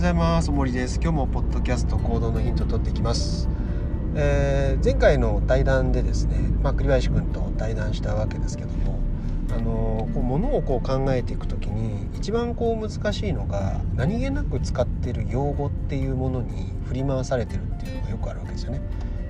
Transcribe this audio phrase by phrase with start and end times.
[0.00, 0.50] ございます。
[0.50, 0.98] 森です。
[0.98, 3.50] 今日もポッドキャスト行動のヒントを取っていきます、
[4.14, 8.98] えー、前回の対談でですね、まあ、栗林君と対談したわけですけども
[9.50, 18.80] あの、こう物をこう考えていく時に一番こう難しいのが何気なく使ってる用語っていうものに振り回されてるっていうのがよくあるわけですよね。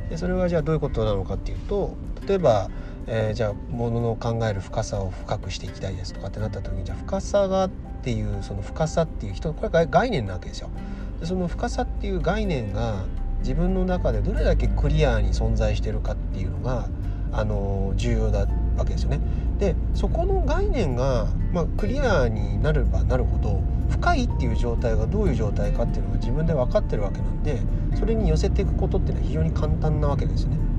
[0.09, 1.97] でそれはじゃあどういうことなのかっていうと
[2.29, 2.71] 例えば
[3.13, 7.71] えー、じゃあ物の考える深さを深くしていきたいですとかってなった時にじゃあ深さがっ
[8.05, 10.71] ていうその深さっていう人これ概念なわけですよ。
[11.19, 13.05] でその深さっていう概念が
[13.41, 16.89] 自分の中でどれだけクリアに存在してるかっていうのが
[17.33, 18.47] あの重要だ
[18.77, 19.21] わけですよね。
[19.59, 27.61] でそこの概念が、まあ、クリアになればなるほど深いっていう状態がどういう状態かっていうのが自分で分かってるわけなんで
[27.97, 30.70] それに寄せていくことっていうのは非常に簡単なわけですよね。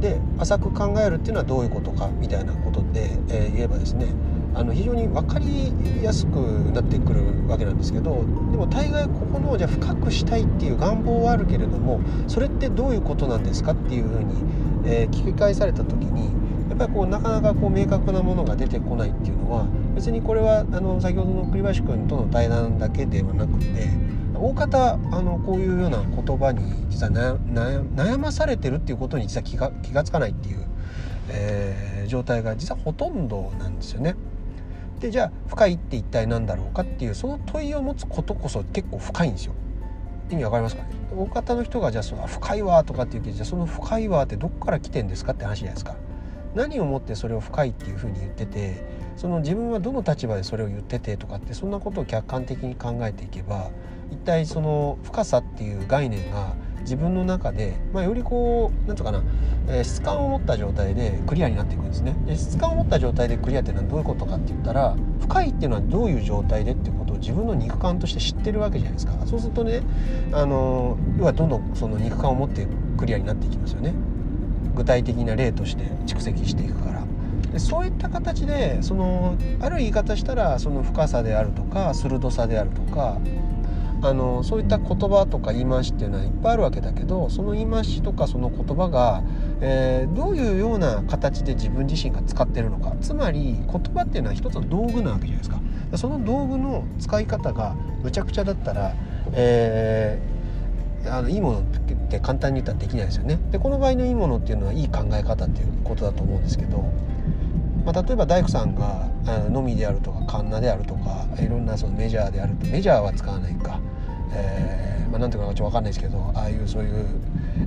[0.00, 4.06] で浅く考えるっていうのはどういうことかみたいなことで、えー、言えばですね
[4.54, 6.36] あの非常に分かりやすく
[6.72, 14.34] なってくるわけなんですけどでも大概ここのじゃ深くしたいっていう願望はあるけれどもそれってどういうことなんですかっていうふうに、
[14.86, 16.32] えー、聞き返された時に
[16.68, 23.66] やっぱりこうなかなかこう明確なものが出てこないっていうのは別にこれはあの先ほどの栗林君との対談だけではなくて
[24.40, 30.66] 大方あのこういうような言葉に実は悩まされてるっていうことに実は気が気が付かないっていう、
[31.30, 34.14] えー、状態が実はほとんどなんですよね。
[35.00, 39.54] でじゃあ深いって一体何だろうかっていうその問いを持つことこそ結構深いんですよ。
[40.30, 40.88] 意味わかりますかね？
[41.16, 45.96] 大方の人がじゃあその深いわとかって言うけどじゃあその深いわってどっから来てんですかって話じゃないですか。
[46.54, 48.82] 何をもってそれを深いっていうふうに言ってて
[49.18, 53.70] その自分はどの立場でそれを言っててとかってそんなことを客観的に考えていけば
[54.12, 59.24] 一体その深さっていう概念が自分の中で、まあ、よりこう何て言うかな、
[59.68, 62.14] えー、質感を持った状態でクリアになっていくんですね。
[62.26, 69.14] で質感を持った状態でクリアっていうのはどういうことかって言ったら深いっていうのはどういう状態でってことを自分の肉感として知ってるわけじゃないですか。
[69.26, 69.82] そうするとね
[70.32, 73.92] あの要はどんどんその肉感を持ってクリアになっていきますよね。
[74.74, 76.62] 具体的な例として蓄積して
[77.58, 83.18] でそういった形でそのある言い方したらその深さであるとか鋭さであるとか
[84.00, 89.24] あのそういった言葉とか言い回しっていうのはいっぱいあるわけだけどその言い回しとかその言葉が、
[89.60, 92.94] えー、どういうような形で自分自身が使ってるのか。
[93.00, 95.60] つまり言葉っていうのは一つの道具なわけじゃないですか。
[95.96, 97.74] その道具の使い方が
[98.04, 98.94] むちゃくちゃだったら、
[99.32, 101.62] えー、あのいいものっ
[102.08, 103.40] て簡単に言ったらできないですよね。
[103.50, 106.84] でこの場合のいいものっていうのはいい考え方っていうことだと思うんですけど
[107.88, 109.08] まあ、例えば大工さんが
[109.48, 113.80] のみであるとかカンナであるとかいろんなそのメジャーであるとメジャーは使わないか、
[114.34, 117.06] えーまあ、なんていうかちょっと分かんないですけどああいうそういう、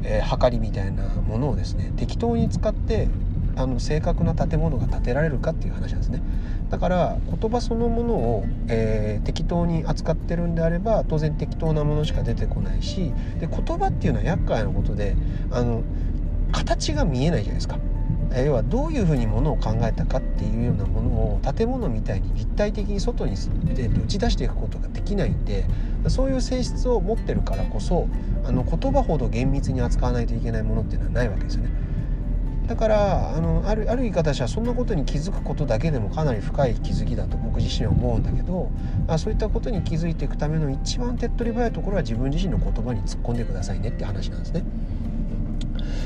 [0.04, 3.08] えー、はかりみたいなものをですね適当に使って
[3.56, 6.22] あの正確な建物が建てられるかっていう話なんですね。
[6.70, 15.18] だから言葉そのものを、えー、適当に扱ってるんであれば当然適当なものしか出てこないしで言葉っていうのは厄介なことで
[15.52, 15.82] あの
[16.52, 17.80] 形が見えないじゃないですか。
[18.40, 25.66] 要はどういうふうにものを考えたかっていうようなものを建物みたいに立体的に外に打ち出していくことができないんで
[26.08, 28.08] そういう性質を持ってるからこそ
[28.46, 31.70] あの言葉ほど厳密に扱わないといけないものっていうのはないわけですよね。
[32.68, 38.72] だからあのあるある言い方したらそんなことに気づくことだけでもかなり深い気づきだと僕自身は思うんだけど
[39.10, 44.64] あそういったことに気づいていくための一番手っ取り早いところは自分自身の言葉に突っ込んでくださいねって話なんですね。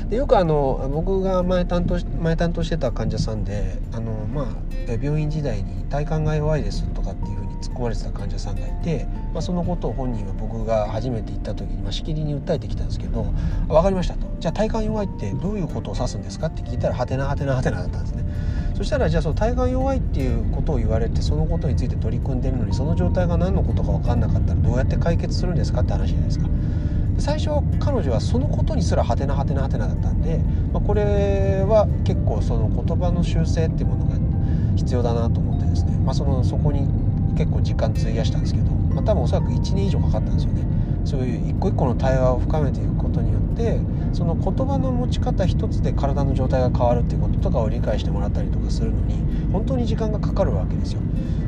[0.08, 13.24] でよくあの僕が前担当前担当してた患者さんであの、まあ、病院時代に体幹が弱いですとかっていうふうに突っ込まれてた患者さんがいて、まあ、そのことを本人は僕が初めて行った時に、まあ、しきりに訴えてきたんですけど
[13.66, 18.24] 「分かりました」と「じゃあ体幹弱いってどういうことを指すんですか?」って聞いたら「はてなはてなはてな」だったんですね。
[18.76, 26.46] そしたらじゃあその体幹弱いっていうことを言われてそのことについて取り組んでるのにその状態が何のことか分かんなかったらどうやって解決するんですかって話じゃないですか。
[27.18, 30.38] 最初彼女はそのことにすらはてなはてなはてなだったんで、
[30.72, 34.16] まあ、これは結構その言葉の修正っていうものが
[34.76, 36.86] 必要だなと思ってですね、まあ、そのそこに
[37.36, 40.62] 結構時間費やしたんですけど、まあ、多分おそらく1年以上かかったんですよね。
[41.06, 43.80] そういう一個一個の対話を深めていくことによって
[44.12, 49.14] その言葉の持ち方一つで体の状態が変わるっていうこととかを理解してもらったりとかするのに
[49.52, 51.00] 本当に時間がかかるわけですよ。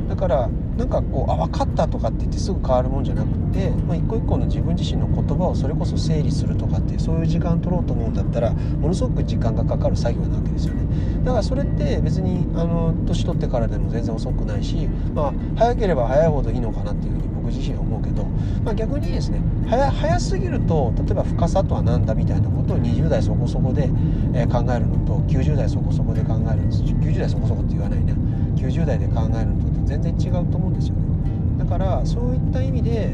[0.08, 10.82] だからなんかこうあ分かったとかって言ってすぐ変わるもんじゃなくて、まあ、一個一個の自分自身の言葉をそれこそ整理するとかってそういう時間取ろうと思うんだったらものすごく時間がかかる作業なわけですよね。
[11.25, 18.24] だからそれって別にあの年取ってからでも全然遅くないし、まあ、早ければ早いほどいいのかなっていうふうに僕自身は思うけど、
[18.62, 23.88] まあ、逆にですね早早すぎると例えば深さとは何だみたいなことを20代そこそこで、
[24.34, 28.12] え考えるのと90代そこそこで考える90代そこそこって言わないね
[28.56, 31.02] 90代で考えるのと全然違うと思うんですよね。
[31.58, 33.10] だからそういった意味で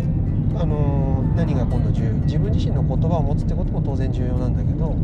[0.57, 4.95] あの何が今度重要自分自身の言葉を持つってことも当然重要なんだけど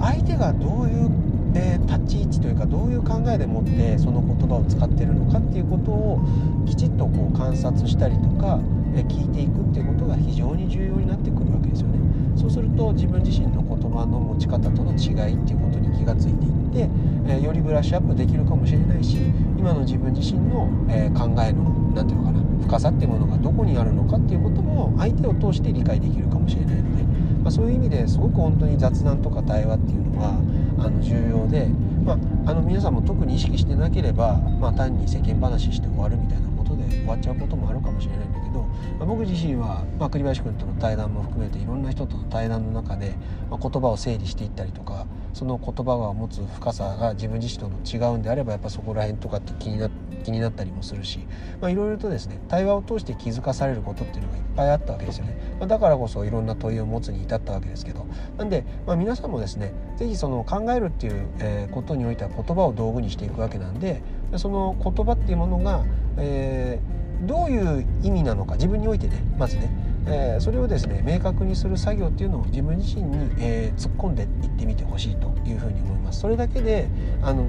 [0.00, 1.10] 相手がどういう
[1.54, 6.20] えー、立ち位置というかどういう考えでもってその言葉を使ってるのかっていうことを
[6.66, 8.60] きちっとこう観察したりとか、
[8.94, 11.98] えー、聞いていくっていうことが非常に重要になってくるわけですよね。
[12.36, 16.88] そうすると自分自身の言葉の持ち方との違いっていうことに気がついていって、
[17.26, 19.18] えー、よりブラッシュアップできるかもしれないし
[19.58, 27.04] 今の自分自身の、え考えの何て言うのかな深さっていうものがどこにあるのかっていうことも相手を通して理解できるかもしれないので、
[27.48, 30.38] まあ、そういう意味ですごく本当に雑談とか対話っていうのは
[30.84, 31.66] あの重要で、
[32.04, 32.12] ま
[32.44, 38.64] あ、あの皆さんも特に意識してなければ、まあ、単に世間話して終わるみたいなことで終わっちゃうこともあるかもしれないんだけど、
[38.98, 43.14] まあ、僕自身は、まあ、栗林君との対談も含めていろんな人との対談の中で、
[43.48, 49.90] まあ、言葉を整理していったりとかその言葉が持つ深さが自分自身との違うんであればやっぱそこら辺とかって気にな
[50.24, 51.20] 気になったりもするし、
[51.60, 58.06] まあ、いろいろとですね対話を通して気づかされることっていうのがいっぱいあったわけですよね、まあ、だからこそいろんな問いを持つに至ったわけですけど。
[58.36, 64.02] なんで、まあ、皆さんもですね是非その考えるっていう、えことにおいては言葉を道具にしていくわけなんで
[64.36, 65.84] その言葉っていうものが、
[66.16, 74.26] えー、どういう意味なのか自分においてねまずねえー、それをですね明確にする作業っていうのを自分自身に、えー、突っ込んでっ
[74.68, 76.20] みてほしいというふに思います。
[76.20, 76.88] それだけで
[77.22, 77.46] あの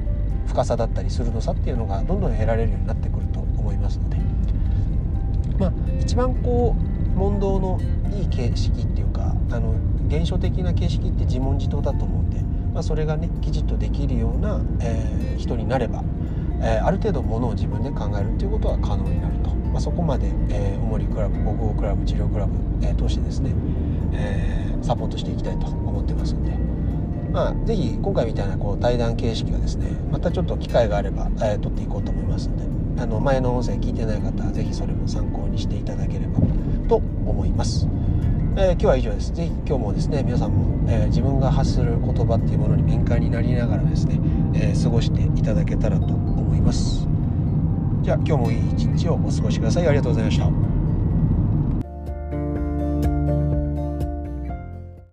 [0.47, 4.17] 深さだったり鋭さっていうのがどんどん得られるようになってくると思いますので
[5.59, 7.79] まあ一番こう問答の
[8.11, 9.75] いい形式っていうかあの
[10.07, 12.41] 現象的な形式って自問自答だと思うんで、
[12.73, 16.03] まあ、それがねきちっとできるような、えー、人になれば、
[16.61, 19.49] えー、ある程度ものを自分で考えるっていうことは可能になると。
[19.69, 23.51] まあ、そこまで、えー、主にクラブ国語クラブ治療クラブ、えー、通してですね、
[24.13, 26.53] え、サポートしていきたいと思ってますんで、
[27.31, 32.57] まあ、ぜひ今回みたいなこう対談形式はですねまたちょっと機会があれば、えー、撮っていこうと思いますん
[32.95, 36.39] であの前の音声聞いてない方はぜひそれも参考にしていただければ
[36.87, 37.87] と思います。
[38.57, 39.31] えー、今日は以上です。
[39.31, 44.19] ぜひ今日もですね、皆さんも、えー、自分が発する言葉っていうものに敏感になりながらですね、
[44.55, 47.07] えー、過ごしていただけたらと思います。
[48.01, 50.68] じゃあ今日もいい一日をお過ごしくださいありがとうございました